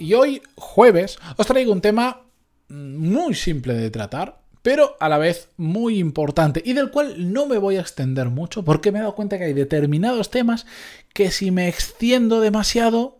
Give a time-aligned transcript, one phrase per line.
[0.00, 2.22] Y hoy, jueves, os traigo un tema
[2.68, 7.58] muy simple de tratar, pero a la vez muy importante y del cual no me
[7.58, 10.66] voy a extender mucho porque me he dado cuenta que hay determinados temas
[11.12, 13.19] que si me extiendo demasiado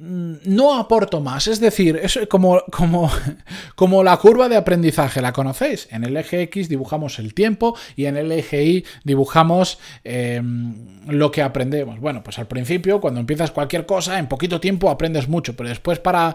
[0.00, 1.46] no aporto más.
[1.46, 3.10] Es decir, es como, como,
[3.74, 5.88] como, la curva de aprendizaje, ¿la conocéis?
[5.90, 10.74] En el eje X dibujamos el tiempo y en el eje Y dibujamos em,
[11.06, 12.00] lo que aprendemos.
[12.00, 15.98] Bueno, pues al principio, cuando empiezas cualquier cosa, en poquito tiempo aprendes mucho, pero después
[15.98, 16.34] para,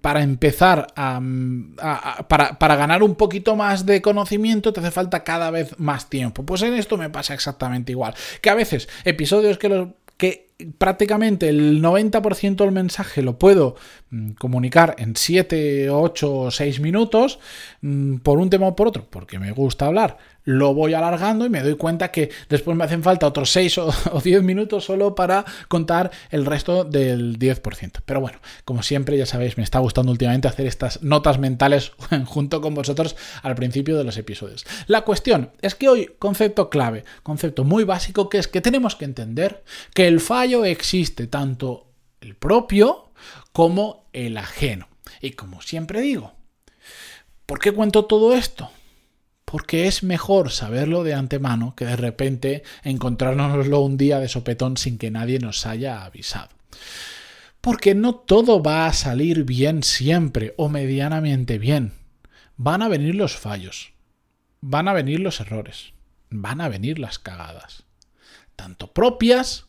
[0.00, 1.20] para empezar a,
[2.28, 6.44] para, para ganar un poquito más de conocimiento te hace falta cada vez más tiempo.
[6.44, 8.14] Pues en esto me pasa exactamente igual.
[8.40, 13.76] Que a veces episodios que los que prácticamente el 90% del mensaje lo puedo
[14.10, 17.38] mm, comunicar en 7, 8 o 6 minutos
[17.80, 20.18] mm, por un tema o por otro, porque me gusta hablar.
[20.44, 24.20] Lo voy alargando y me doy cuenta que después me hacen falta otros 6 o
[24.24, 28.00] 10 minutos solo para contar el resto del 10%.
[28.04, 31.92] Pero bueno, como siempre, ya sabéis, me está gustando últimamente hacer estas notas mentales
[32.26, 34.66] junto con vosotros al principio de los episodios.
[34.86, 39.04] La cuestión es que hoy, concepto clave, concepto muy básico, que es que tenemos que
[39.04, 39.62] entender
[39.94, 41.86] que el fallo existe tanto
[42.20, 43.10] el propio
[43.52, 44.88] como el ajeno.
[45.20, 46.32] Y como siempre digo,
[47.46, 48.70] ¿por qué cuento todo esto?
[49.44, 54.98] Porque es mejor saberlo de antemano que de repente encontrárnoslo un día de sopetón sin
[54.98, 56.50] que nadie nos haya avisado.
[57.60, 61.92] Porque no todo va a salir bien siempre o medianamente bien.
[62.56, 63.92] Van a venir los fallos,
[64.60, 65.92] van a venir los errores,
[66.30, 67.84] van a venir las cagadas,
[68.56, 69.66] tanto propias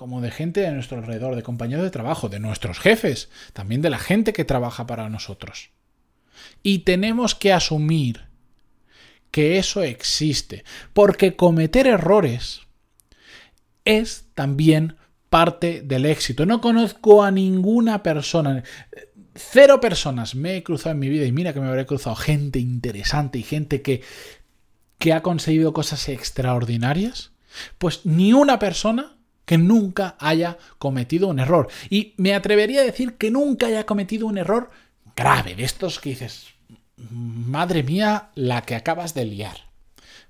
[0.00, 3.90] como de gente de nuestro alrededor, de compañeros de trabajo, de nuestros jefes, también de
[3.90, 5.72] la gente que trabaja para nosotros.
[6.62, 8.29] Y tenemos que asumir
[9.30, 12.62] que eso existe, porque cometer errores
[13.84, 14.96] es también
[15.28, 16.46] parte del éxito.
[16.46, 18.64] No conozco a ninguna persona,
[19.34, 22.58] cero personas me he cruzado en mi vida y mira que me habré cruzado gente
[22.58, 24.02] interesante y gente que,
[24.98, 27.32] que ha conseguido cosas extraordinarias,
[27.78, 31.68] pues ni una persona que nunca haya cometido un error.
[31.88, 34.70] Y me atrevería a decir que nunca haya cometido un error
[35.16, 36.48] grave, de estos que dices,
[37.10, 39.70] madre mía, la que acabas de liar.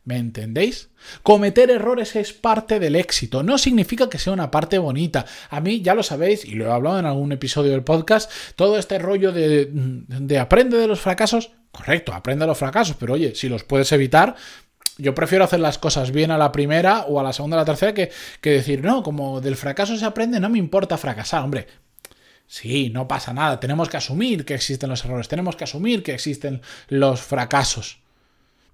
[0.04, 0.88] ¿Me entendéis?
[1.22, 5.26] Cometer errores es parte del éxito, no significa que sea una parte bonita.
[5.50, 8.78] A mí, ya lo sabéis, y lo he hablado en algún episodio del podcast, todo
[8.78, 13.34] este rollo de, de aprende de los fracasos, correcto, aprende de los fracasos, pero oye,
[13.34, 14.36] si los puedes evitar,
[14.96, 17.62] yo prefiero hacer las cosas bien a la primera o a la segunda o a
[17.62, 18.10] la tercera que,
[18.40, 21.66] que decir, no, como del fracaso se aprende, no me importa fracasar, hombre.
[22.50, 26.14] Sí, no pasa nada, tenemos que asumir que existen los errores, tenemos que asumir que
[26.14, 28.00] existen los fracasos.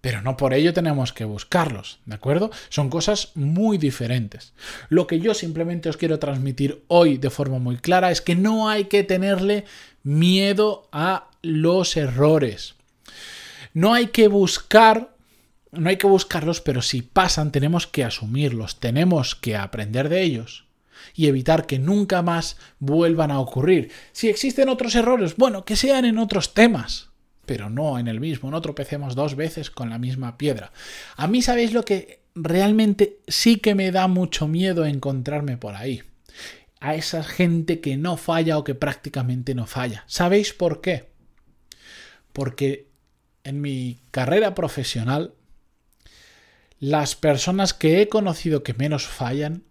[0.01, 2.51] Pero no por ello tenemos que buscarlos, ¿de acuerdo?
[2.71, 4.55] Son cosas muy diferentes.
[4.89, 8.71] Lo que yo simplemente os quiero transmitir hoy de forma muy clara es que no
[8.71, 9.67] hay que tenerle
[10.03, 12.77] miedo a los errores.
[13.75, 15.15] No hay que buscar
[15.71, 20.66] no hay que buscarlos, pero si pasan tenemos que asumirlos, tenemos que aprender de ellos
[21.15, 23.91] y evitar que nunca más vuelvan a ocurrir.
[24.13, 27.11] Si existen otros errores, bueno, que sean en otros temas,
[27.47, 30.73] pero no en el mismo, no tropecemos dos veces con la misma piedra.
[31.17, 36.03] A mí sabéis lo que realmente sí que me da mucho miedo encontrarme por ahí.
[36.81, 40.05] A esa gente que no falla o que prácticamente no falla.
[40.07, 41.09] ¿Sabéis por qué?
[42.33, 42.89] Porque
[43.45, 45.33] en mi carrera profesional
[46.79, 49.63] las personas que he conocido que menos fallan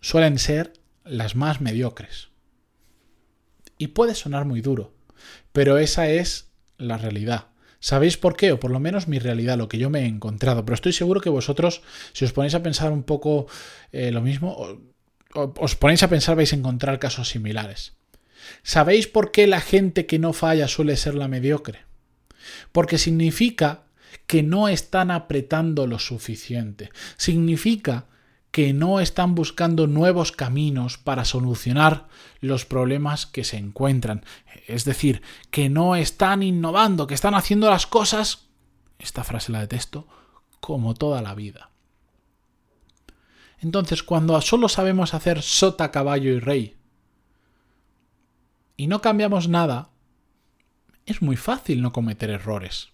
[0.00, 0.72] suelen ser
[1.04, 2.28] las más mediocres.
[3.78, 4.94] Y puede sonar muy duro,
[5.52, 7.48] pero esa es la realidad.
[7.80, 8.52] ¿Sabéis por qué?
[8.52, 10.64] O por lo menos mi realidad, lo que yo me he encontrado.
[10.64, 13.46] Pero estoy seguro que vosotros, si os ponéis a pensar un poco
[13.92, 14.80] eh, lo mismo,
[15.34, 17.94] os ponéis a pensar vais a encontrar casos similares.
[18.62, 21.84] ¿Sabéis por qué la gente que no falla suele ser la mediocre?
[22.72, 23.84] Porque significa
[24.26, 26.90] que no están apretando lo suficiente.
[27.16, 28.06] Significa
[28.50, 32.08] que no están buscando nuevos caminos para solucionar
[32.40, 34.24] los problemas que se encuentran.
[34.66, 38.48] Es decir, que no están innovando, que están haciendo las cosas,
[38.98, 40.06] esta frase la detesto,
[40.60, 41.70] como toda la vida.
[43.60, 46.76] Entonces, cuando solo sabemos hacer sota, caballo y rey,
[48.76, 49.90] y no cambiamos nada,
[51.04, 52.90] es muy fácil no cometer errores.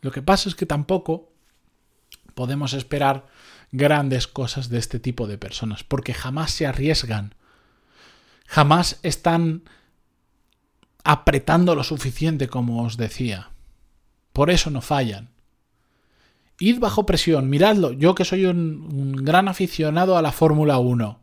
[0.00, 1.32] Lo que pasa es que tampoco
[2.34, 3.26] podemos esperar
[3.72, 7.34] grandes cosas de este tipo de personas, porque jamás se arriesgan,
[8.46, 9.64] jamás están
[11.04, 13.50] apretando lo suficiente, como os decía.
[14.32, 15.30] Por eso no fallan.
[16.58, 21.18] Id bajo presión, miradlo, yo que soy un, gran aficionado a la Fórmula 1.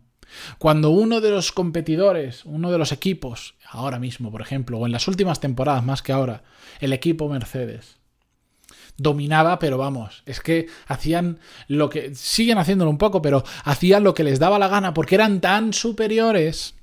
[0.58, 4.92] Cuando uno de los competidores, uno de los equipos, ahora mismo, por ejemplo, o en
[4.92, 6.44] las últimas temporadas más que ahora,
[6.82, 7.99] el equipo Mercedes,
[9.00, 14.14] dominaba, pero vamos, es que hacían lo que, siguen haciéndolo un poco, pero hacían lo
[14.14, 16.76] que les daba la gana porque eran tan superiores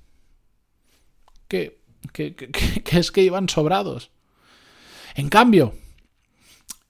[1.49, 1.79] que,
[2.13, 2.35] que,
[2.91, 4.11] es que iban sobrados.
[5.15, 5.75] En cambio,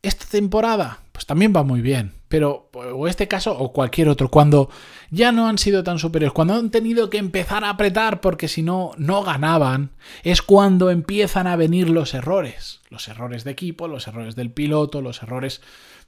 [0.02, 2.12] esta temporada, pues también va muy bien.
[2.28, 4.68] Pero, o este caso, o cualquier otro, cuando
[5.10, 8.62] ya no han sido tan superiores, cuando han tenido que empezar a apretar porque si
[8.62, 9.92] no, no ganaban,
[10.24, 12.82] es cuando empiezan a venir los errores.
[12.90, 15.62] Los errores de equipo, los errores del piloto, los errores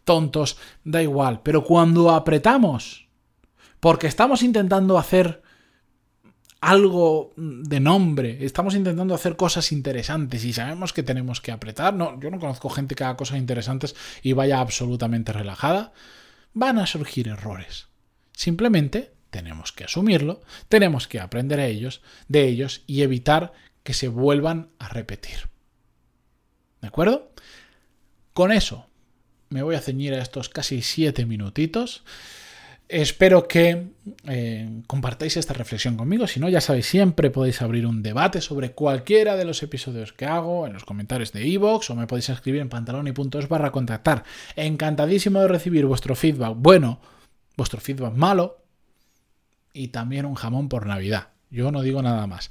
[0.05, 1.40] tontos, da igual.
[1.43, 3.08] Pero cuando apretamos,
[3.81, 5.43] porque estamos intentando hacer
[6.60, 11.94] algo de nombre, estamos intentando hacer cosas interesantes y sabemos que tenemos que apretar.
[11.94, 15.93] No, yo no conozco gente que haga cosas interesantes y vaya absolutamente relajada.
[16.55, 17.88] Van a surgir errores.
[18.32, 23.52] Simplemente tenemos que asumirlo, tenemos que aprender a ellos, de ellos y evitar
[23.84, 25.49] que se vuelvan a repetir.
[26.81, 27.32] ¿De acuerdo?
[28.32, 28.87] Con eso
[29.50, 32.05] me voy a ceñir a estos casi siete minutitos.
[32.88, 33.88] Espero que
[34.26, 36.26] eh, compartáis esta reflexión conmigo.
[36.26, 40.25] Si no, ya sabéis, siempre podéis abrir un debate sobre cualquiera de los episodios que
[40.25, 44.25] hago en los comentarios de iVoox o me podéis escribir en pantaloni.es barra contactar.
[44.56, 47.00] Encantadísimo de recibir vuestro feedback bueno,
[47.58, 48.64] vuestro feedback malo
[49.75, 51.29] y también un jamón por Navidad.
[51.50, 52.50] Yo no digo nada más.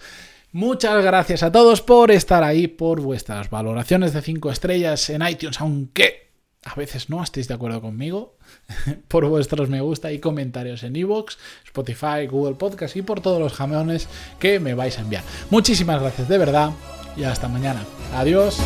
[0.52, 5.60] Muchas gracias a todos por estar ahí, por vuestras valoraciones de 5 estrellas en iTunes,
[5.60, 6.27] aunque
[6.68, 8.36] a veces no estéis de acuerdo conmigo,
[9.08, 13.54] por vuestros me gusta y comentarios en iVoox, Spotify, Google Podcast y por todos los
[13.54, 14.08] jamones
[14.40, 15.24] que me vais a enviar.
[15.50, 16.72] Muchísimas gracias de verdad
[17.16, 17.84] y hasta mañana.
[18.14, 18.58] Adiós.